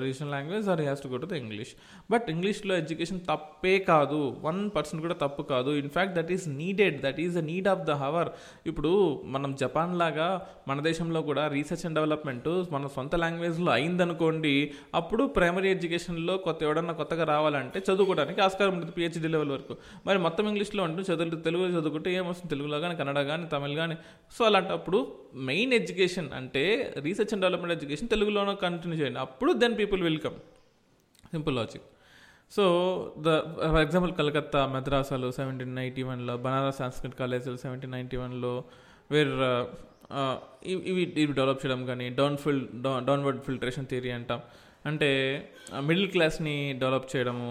[0.00, 1.72] regional language or he has to go to the english.
[2.10, 7.18] But ఇంగ్లీష్లో education తప్పే కాదు one percent కూడా తప్పు కాదు in fact that is needed that
[7.20, 8.28] is the need of the hour
[8.66, 8.92] ఇప్పుడు
[9.24, 10.28] మనం Japan లాగా
[10.68, 14.54] మన దేశంలో కూడా రీసెర్చ్ అండ్ డెవలప్మెంట్ మన సొంత లాంగ్వేజ్లో అయిందనుకోండి
[14.94, 20.46] అప్పుడు ప్రైమరీ ఎడ్యుకేషన్లో కొత్త ఎవడన్నా కొత్తగా రావాలంటే చదువుకోవడానికి ఆస్కారం ఉంటుంది పిహెచ్డీ లెవెల్ వరకు మరి మొత్తం
[20.48, 23.96] ఇంగ్లీష్లో అంటూ చదువు తెలుగు చదువుకుంటే ఏమొస్తుంది తెలుగులో కానీ కన్నడ కానీ తమిళ్ కానీ
[24.32, 25.00] సో అలాంటప్పుడు
[25.50, 26.64] మెయిన్ ఎడ్యుకేషన్ అంటే
[27.06, 29.20] రీసెర్చ్ అండ్ డెవలప్మెంట్ ఎడ్యుకేషన్ తెలుగులోనే కంటిన్యూ చేయండి.
[29.26, 30.36] అప్పుడు then people welcome
[31.34, 31.86] simple logic
[32.56, 32.64] so
[33.18, 33.30] the
[33.72, 38.52] for example Calcutta మద్రాసాలు seventeen ninety వన్లో బనారస్ సాంస్క్రిట్ కాలేజీలు సెవెంటీన్ నైంటీ వన్లో
[39.10, 39.34] వేర్
[40.66, 42.62] ఇవి ఇవి డెవలప్ చేయడం కానీ down fill
[43.08, 44.40] downward filtration theory అంటాం.
[44.86, 45.10] అంటే
[45.80, 47.50] మిడిల్ క్లాస్ని డెవలప్ చేయడము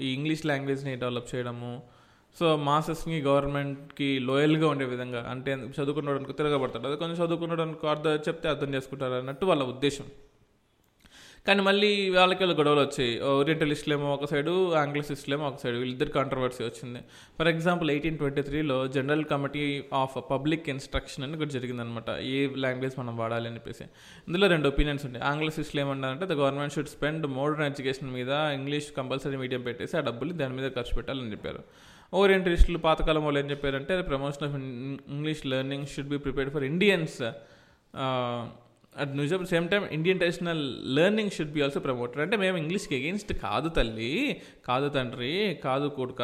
[0.00, 1.72] ఈ ఇంగ్లీష్ లాంగ్వేజ్ని డెవలప్ చేయడము
[2.38, 6.86] సో మాసెస్ని గవర్నమెంట్కి లోయల్గా ఉండే విధంగా అంటే చదువుకున్నడానికి తిరగబడతాడు.
[6.86, 10.06] అది కొంచెం చదువుకున్నడానికి అర్థం చెప్తే అర్థం చేసుకుంటారు అన్నట్టు వాళ్ళ ఉద్దేశం.
[11.46, 13.12] కానీ మళ్ళీ వాళ్ళకి వాళ్ళ గొడవలు వచ్చాయి.
[13.22, 17.00] ఓరియంటలిస్టులు ఏమో ఒక సైడు ఆంగ్లసిస్టులు ఏమో ఒక సైడు వీళ్ళిద్దరు కాంట్రవర్సీ వచ్చింది.
[17.38, 22.96] ఫర్ ఎగ్జాంపుల్ ఎయిటీన్ ట్వంటీ త్రీలో general committee of public instruction అని ఒకటి జరిగిందనమాట ఏ లాంగ్వేజ్
[22.98, 23.84] మనం వాడాలి అనిపేసి
[24.28, 29.36] ఇందులో రెండు ఒపీనియన్స్ ఉంటాయి ఆంగ్లసిస్టులు ఏమన్నారంటే the government should spend modern education మీద ఇంగ్లీష్ కంపల్సరీ
[29.36, 31.62] మీడియం పెట్టేసి ఆ డబ్బులు దాని మీద ఖర్చు పెట్టాలని చెప్పారు.
[32.12, 34.56] ఓరియంటలిస్టులు పాతకాలం వాళ్ళు ఏం చెప్పారంటే promotion of
[35.10, 37.22] English learning should be prepared for Indians
[39.00, 43.32] at నిజం same time Indian traditional learning should be also promoted అంటే మేము ఇంగ్లీష్కి ఎగెయిన్స్ట్
[43.32, 46.22] కాదు తల్లి కాదు తండ్రి కాదు కొడుక.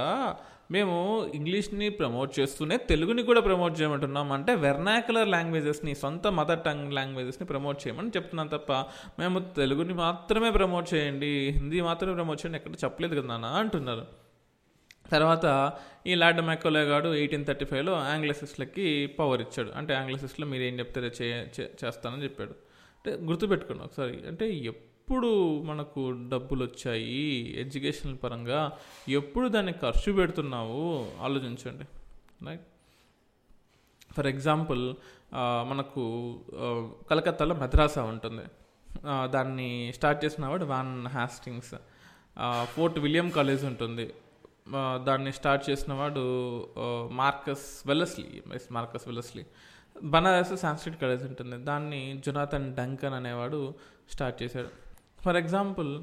[0.71, 4.33] మేము ఇంగ్లీష్ని ప్రమోట్ చేస్తూనే తెలుగుని కూడా ప్రమోట్ చేయమంటున్నాం.
[4.33, 8.73] అంటే వెర్నాకులర్ లాంగ్వేజెస్ని సొంత మదర్ టంగ్ లాంగ్వేజెస్ని ప్రమోట్ చేయమని చెప్తున్నాం తప్ప
[9.19, 14.22] మేము తెలుగుని మాత్రమే ప్రమోట్ చేయండి హిందీ మాత్రమే ప్రమోట్ చేయండి ఎక్కడ చెప్పలేదు కదా అంటున్నారు.
[15.13, 15.47] తర్వాత
[16.07, 18.87] ఈ లార్డ్ మెక్కోలే గాడు ఎయిటీన్ థర్టీ ఫైవ్లో ఆంగ్లసిస్ట్లకి
[19.19, 19.71] పవర్ ఇచ్చాడు.
[19.77, 21.27] అంటే ఆంగ్లసిస్ట్లో మీరు ఏం చెప్తే చే
[21.85, 22.55] చేస్తానని చెప్పాడు.
[22.97, 24.15] అంటే గుర్తుపెట్టుకోండి ఒకసారి.
[24.27, 25.31] అంటే ఎప్పుడు
[25.63, 27.23] మనకు డబ్బులు వచ్చాయి
[27.61, 28.61] ఎడ్యుకేషన్ పరంగా
[29.09, 30.83] ఎప్పుడు దాన్ని ఖర్చు పెడుతున్నావు
[31.23, 31.87] ఆలోచించండి.
[32.49, 32.67] రైట్?
[34.17, 34.85] ఫర్ ఎగ్జాంపుల్
[35.69, 36.03] మనకు
[37.11, 38.45] కలకత్తాలో మద్రాసా ఉంటుంది.
[39.33, 41.75] దాన్ని స్టార్ట్ చేసిన వాడు Warren Hastings.
[42.65, 44.07] Fort William college ఉంటుంది.
[45.05, 46.23] దాన్ని స్టార్ట్ చేసిన వాడు
[47.13, 49.47] Marcus Wellesley yes Marcus Wellesley.
[50.03, 51.65] Banaras Sanskrit college ఉంటుంది.
[51.65, 53.75] దాన్ని జొనాథన్ డంకన్ అనేవాడు
[54.11, 54.69] స్టార్ట్ చేశాడు.
[55.23, 56.03] ఫర్ ఎగ్జాంపుల్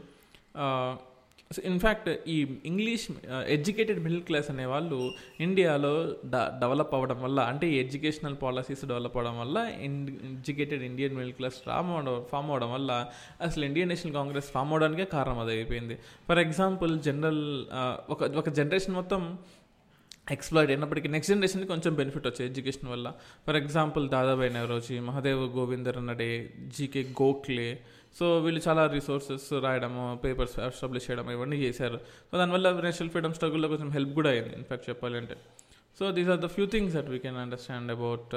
[1.52, 2.36] ఇన్ఫ్యాక్ట్ ఈ
[2.66, 3.06] ఇంగ్లీష్
[3.48, 4.98] ఎడ్యుకేటెడ్ మిడిల్ క్లాస్ అనే వాళ్ళు
[5.40, 5.94] ఇండియాలో
[6.26, 11.58] డ డెవలప్ అవ్వడం వల్ల అంటే ఈ ఎడ్యుకేషనల్ పాలసీస్ డెవలప్ అవ్వడం వల్ల educated Indian middle class
[11.66, 12.92] form అవడం ఫామ్ అవడం వల్ల
[13.42, 15.98] అసలు ఇండియన్ నేషనల్ కాంగ్రెస్ ఫామ్ అవడానికే కారణం అది అయిపోయింది.
[16.28, 17.44] ఫర్ ఎగ్జాంపుల్ జనరల్
[18.10, 19.24] ఒక ఒక జనరేషన్ మొత్తం
[20.32, 23.08] ఎక్స్ప్లాయిడ్ అయినప్పటికీ నెక్స్ట్ జనరేషన్కి కొంచెం బెనిఫిట్ వచ్చాయి ఎడ్యుకేషన్ వల్ల.
[23.48, 26.32] For example Dadabhai Naoroji Mahadev Govind Ranade
[26.78, 27.70] GK Gokhale
[28.18, 31.98] so వీళ్ళు చాలా రిసోర్సెస్ రాయడము పేపర్స్ ఎస్టాబ్లిష్ చేయడం ఇవన్నీ చేశారు.
[32.32, 35.38] సో దానివల్ల నేషనల్ ఫ్రీడమ్ స్ట్రగుల్లో కొంచెం హెల్ప్ కూడా అయింది ఇన్ఫాక్ట్ చెప్పాలంటే.
[35.98, 38.34] So these are the few things that we can understand about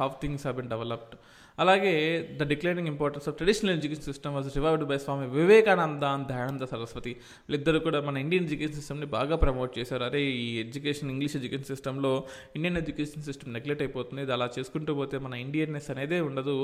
[0.00, 1.16] how things have been developed
[1.62, 1.92] అలాగే
[2.40, 7.12] the declining importance of traditional education system was revived by Swami Vivekananda and Dayananda Saraswati
[7.46, 10.04] వీళ్ళిద్దరు కూడా మన Indian education సిస్టమ్ని బాగా promote చేశారు.
[10.08, 12.12] అరే ఈ education English education సిస్టంలో
[12.58, 14.22] ఇండియన్ ఎడ్యుకేషన్ సిస్టమ్ నెగ్లెక్ట్ అయిపోతుంది.
[14.26, 16.56] ఇది అలా చేసుకుంటూ పోతే మన ఇండియన్నెస్ అనేదే ఉండదు.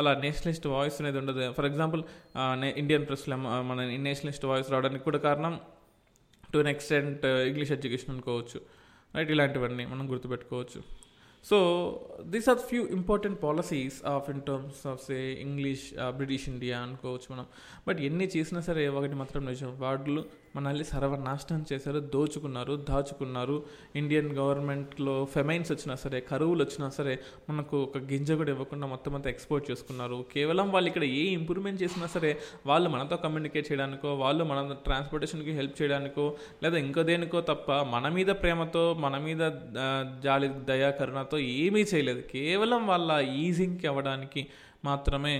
[0.00, 1.52] అలా నేషనలిస్ట్ వాయిస్ అనేది ఉండదు.
[1.58, 2.04] ఫర్ ఎగ్జాంపుల్
[2.84, 3.38] ఇండియన్ ప్రెస్లో
[3.72, 5.56] మన నేషనలిస్ట్ వాయిస్ రావడానికి కూడా కారణం
[6.54, 8.60] to an extent English education అనుకోవచ్చు.
[9.14, 9.30] రైట్?
[9.30, 10.82] ఇలాంటివన్నీ మనం గుర్తుపెట్టుకోవచ్చు.
[11.44, 11.58] So
[12.26, 17.46] these are few important policies of in terms of say English British India అనుకోవచ్చు మనం.
[17.88, 19.78] బట్ ఎన్ని చేసినా సరే ఒకటి మాత్రం నిజం.
[19.78, 20.24] వాళ్ళు
[20.56, 23.56] మనల్ని సర్వనాశనం చేశారు దోచుకున్నారు దాచుకున్నారు.
[23.96, 27.18] ఇండియన్ గవర్నమెంట్లో ఫెమైన్స్ వచ్చినా సరే కరువులు వచ్చినా సరే
[27.50, 30.24] మనకు ఒక గింజ కూడా ఇవ్వకుండా మొత్తం అంతా ఎక్స్పోర్ట్ చేసుకున్నారు.
[30.34, 32.30] కేవలం వాళ్ళు ఇక్కడ ఏ ఇంప్రూవ్మెంట్ చేసినా సరే
[32.66, 38.26] వాళ్ళు మనతో కమ్యూనికేట్ చేయడానికో వాళ్ళు మన ట్రాన్స్పోర్టేషన్కి హెల్ప్ చేయడానికో లేదా ఇంకో దేనికో తప్ప మన మీద
[38.26, 39.42] ప్రేమతో మన మీద
[40.22, 42.20] జాలి దయా కరుణతో ఏమీ చేయలేదు.
[42.20, 44.46] కేవలం వాళ్ళ ఈజింగ్కి అవ్వడానికి
[44.84, 45.34] మాత్రమే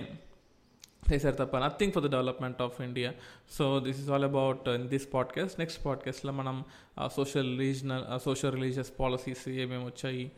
[1.12, 3.14] చేశారు తప్ప nothing for the development of India
[3.53, 6.64] so this is all about in this podcast next పాడ్కాస్ట్లో మనం
[7.07, 10.33] social religional social religious policies ఏమేమి వచ్చాయి?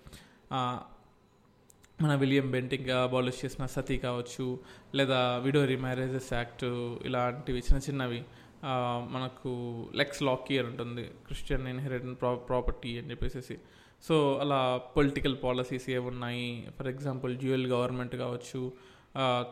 [2.02, 4.58] మన విలియం బెంటింగ్ అబాలిష్ చేసిన సతీ కావచ్చు
[4.94, 6.64] లేదా విడో రీమ్యారేజెస్ యాక్ట్
[7.06, 8.24] ఇలాంటివి చిన్న చిన్నవి.
[9.10, 13.56] మనకు లెక్స్ లాకియర్ ఉంటుంది క్రిస్టియన్ ఇన్హెరిటెన్ ప్రా ప్రాపర్టీ అని చెప్పేసి
[14.08, 16.68] సో అలా పొలిటికల్ పాలసీస్ ఏమున్నాయి?
[16.78, 18.72] ఫర్ ఎగ్జాంపుల్ డ్యూయల్ గవర్నమెంట్ కావచ్చు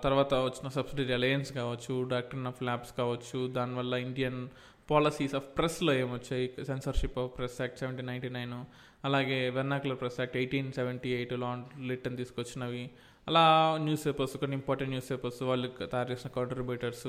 [0.04, 4.48] తర్వాత వచ్చిన సబ్సిడరీ అలయన్స్ కావచ్చు డాక్టర్ ఆఫ్ ల్యాబ్స్ కావచ్చు దానివల్ల ఇండియన్
[4.90, 6.52] పాలసీస్ ఆఫ్ ప్రెస్లో ఏమొచ్చాయి?
[6.66, 8.64] Censorship of press act seventeen ninety nine
[9.04, 12.90] అలాగే vernacular press act eighteen seventy eight lawn లిట్ అని తీసుకొచ్చినవి.
[13.28, 17.06] అలా న్యూస్ పేపర్స్ కొన్ని ఇంపార్టెంట్ న్యూస్ పేపర్స్ వాళ్ళు తయారు చేసిన కాంట్రిబ్యూటర్స్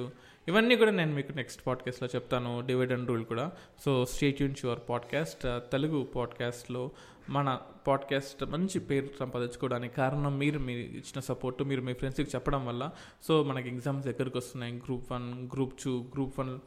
[0.48, 2.64] ఇవన్నీ కూడా నేను మీకు నెక్స్ట్ పాడ్కాస్ట్లో చెప్తాను.
[2.66, 3.52] డివైడ్ అండ్ రూల్ కూడా.
[3.86, 6.92] సో స్టేట్ యూన్ యువర్ పాడ్కాస్ట్ తెలుగు పాడ్కాస్ట్లో.
[7.30, 12.90] మన పాడ్కాస్ట్ మంచి పేరు సంపాదించుకోవడానికి కారణం మీరు మీరు ఇచ్చిన సపోర్ట్ మీరు మీ ఫ్రెండ్స్కి చెప్పడం వల్ల.
[13.24, 14.74] సో మనకి ఎగ్జామ్స్ దగ్గరికి వస్తున్నాయి?
[14.74, 16.60] Group one group two group one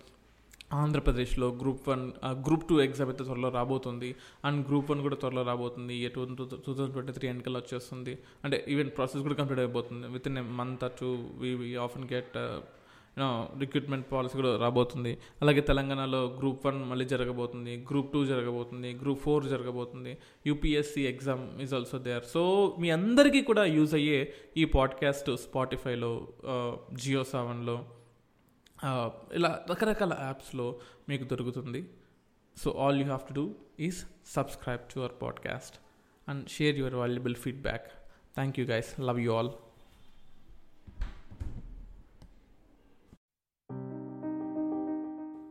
[0.73, 4.15] ఆంధ్రప్రదేశ్లో group one group two exam అయితే త్వరలో రాబోతుంది.
[4.45, 5.95] అండ్ గ్రూప్ వన్ కూడా త్వరలో రాబోతుంది.
[5.95, 8.19] ఈ two two thousand twenty three ఎన్నికలు వచ్చేస్తుంది.
[8.45, 10.07] అంటే ఈవెన్ ప్రాసెస్ కూడా కంప్లీట్ అయిపోతుంది.
[10.29, 12.59] Within a month two we we often get
[13.61, 15.19] recruitment policy కూడా రాబోతుంది.
[15.43, 21.75] అలాగే తెలంగాణలో గ్రూప్ వన్ మళ్ళీ జరగబోతుంది గ్రూప్ టూ జరగబోతుంది గ్రూప్ ఫోర్ జరగబోతుంది UPSC exam is
[21.75, 26.29] also there so మీ అందరికీ కూడా యూజ్ అయ్యే ఈ పాడ్కాస్ట్ స్పాటిఫైలో
[26.93, 27.87] జియో సెవెన్లో
[29.33, 31.85] ఇలా రకరకాల యాప్స్లో మీకు దొరుకుతుంది.
[32.57, 35.77] So all you have to do is subscribe to our podcast
[36.31, 37.87] and share your valuable feedback
[38.35, 39.51] thank you guys love you all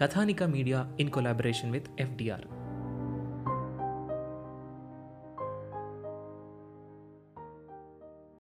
[0.00, 2.44] Kathanika media in collaboration with FDR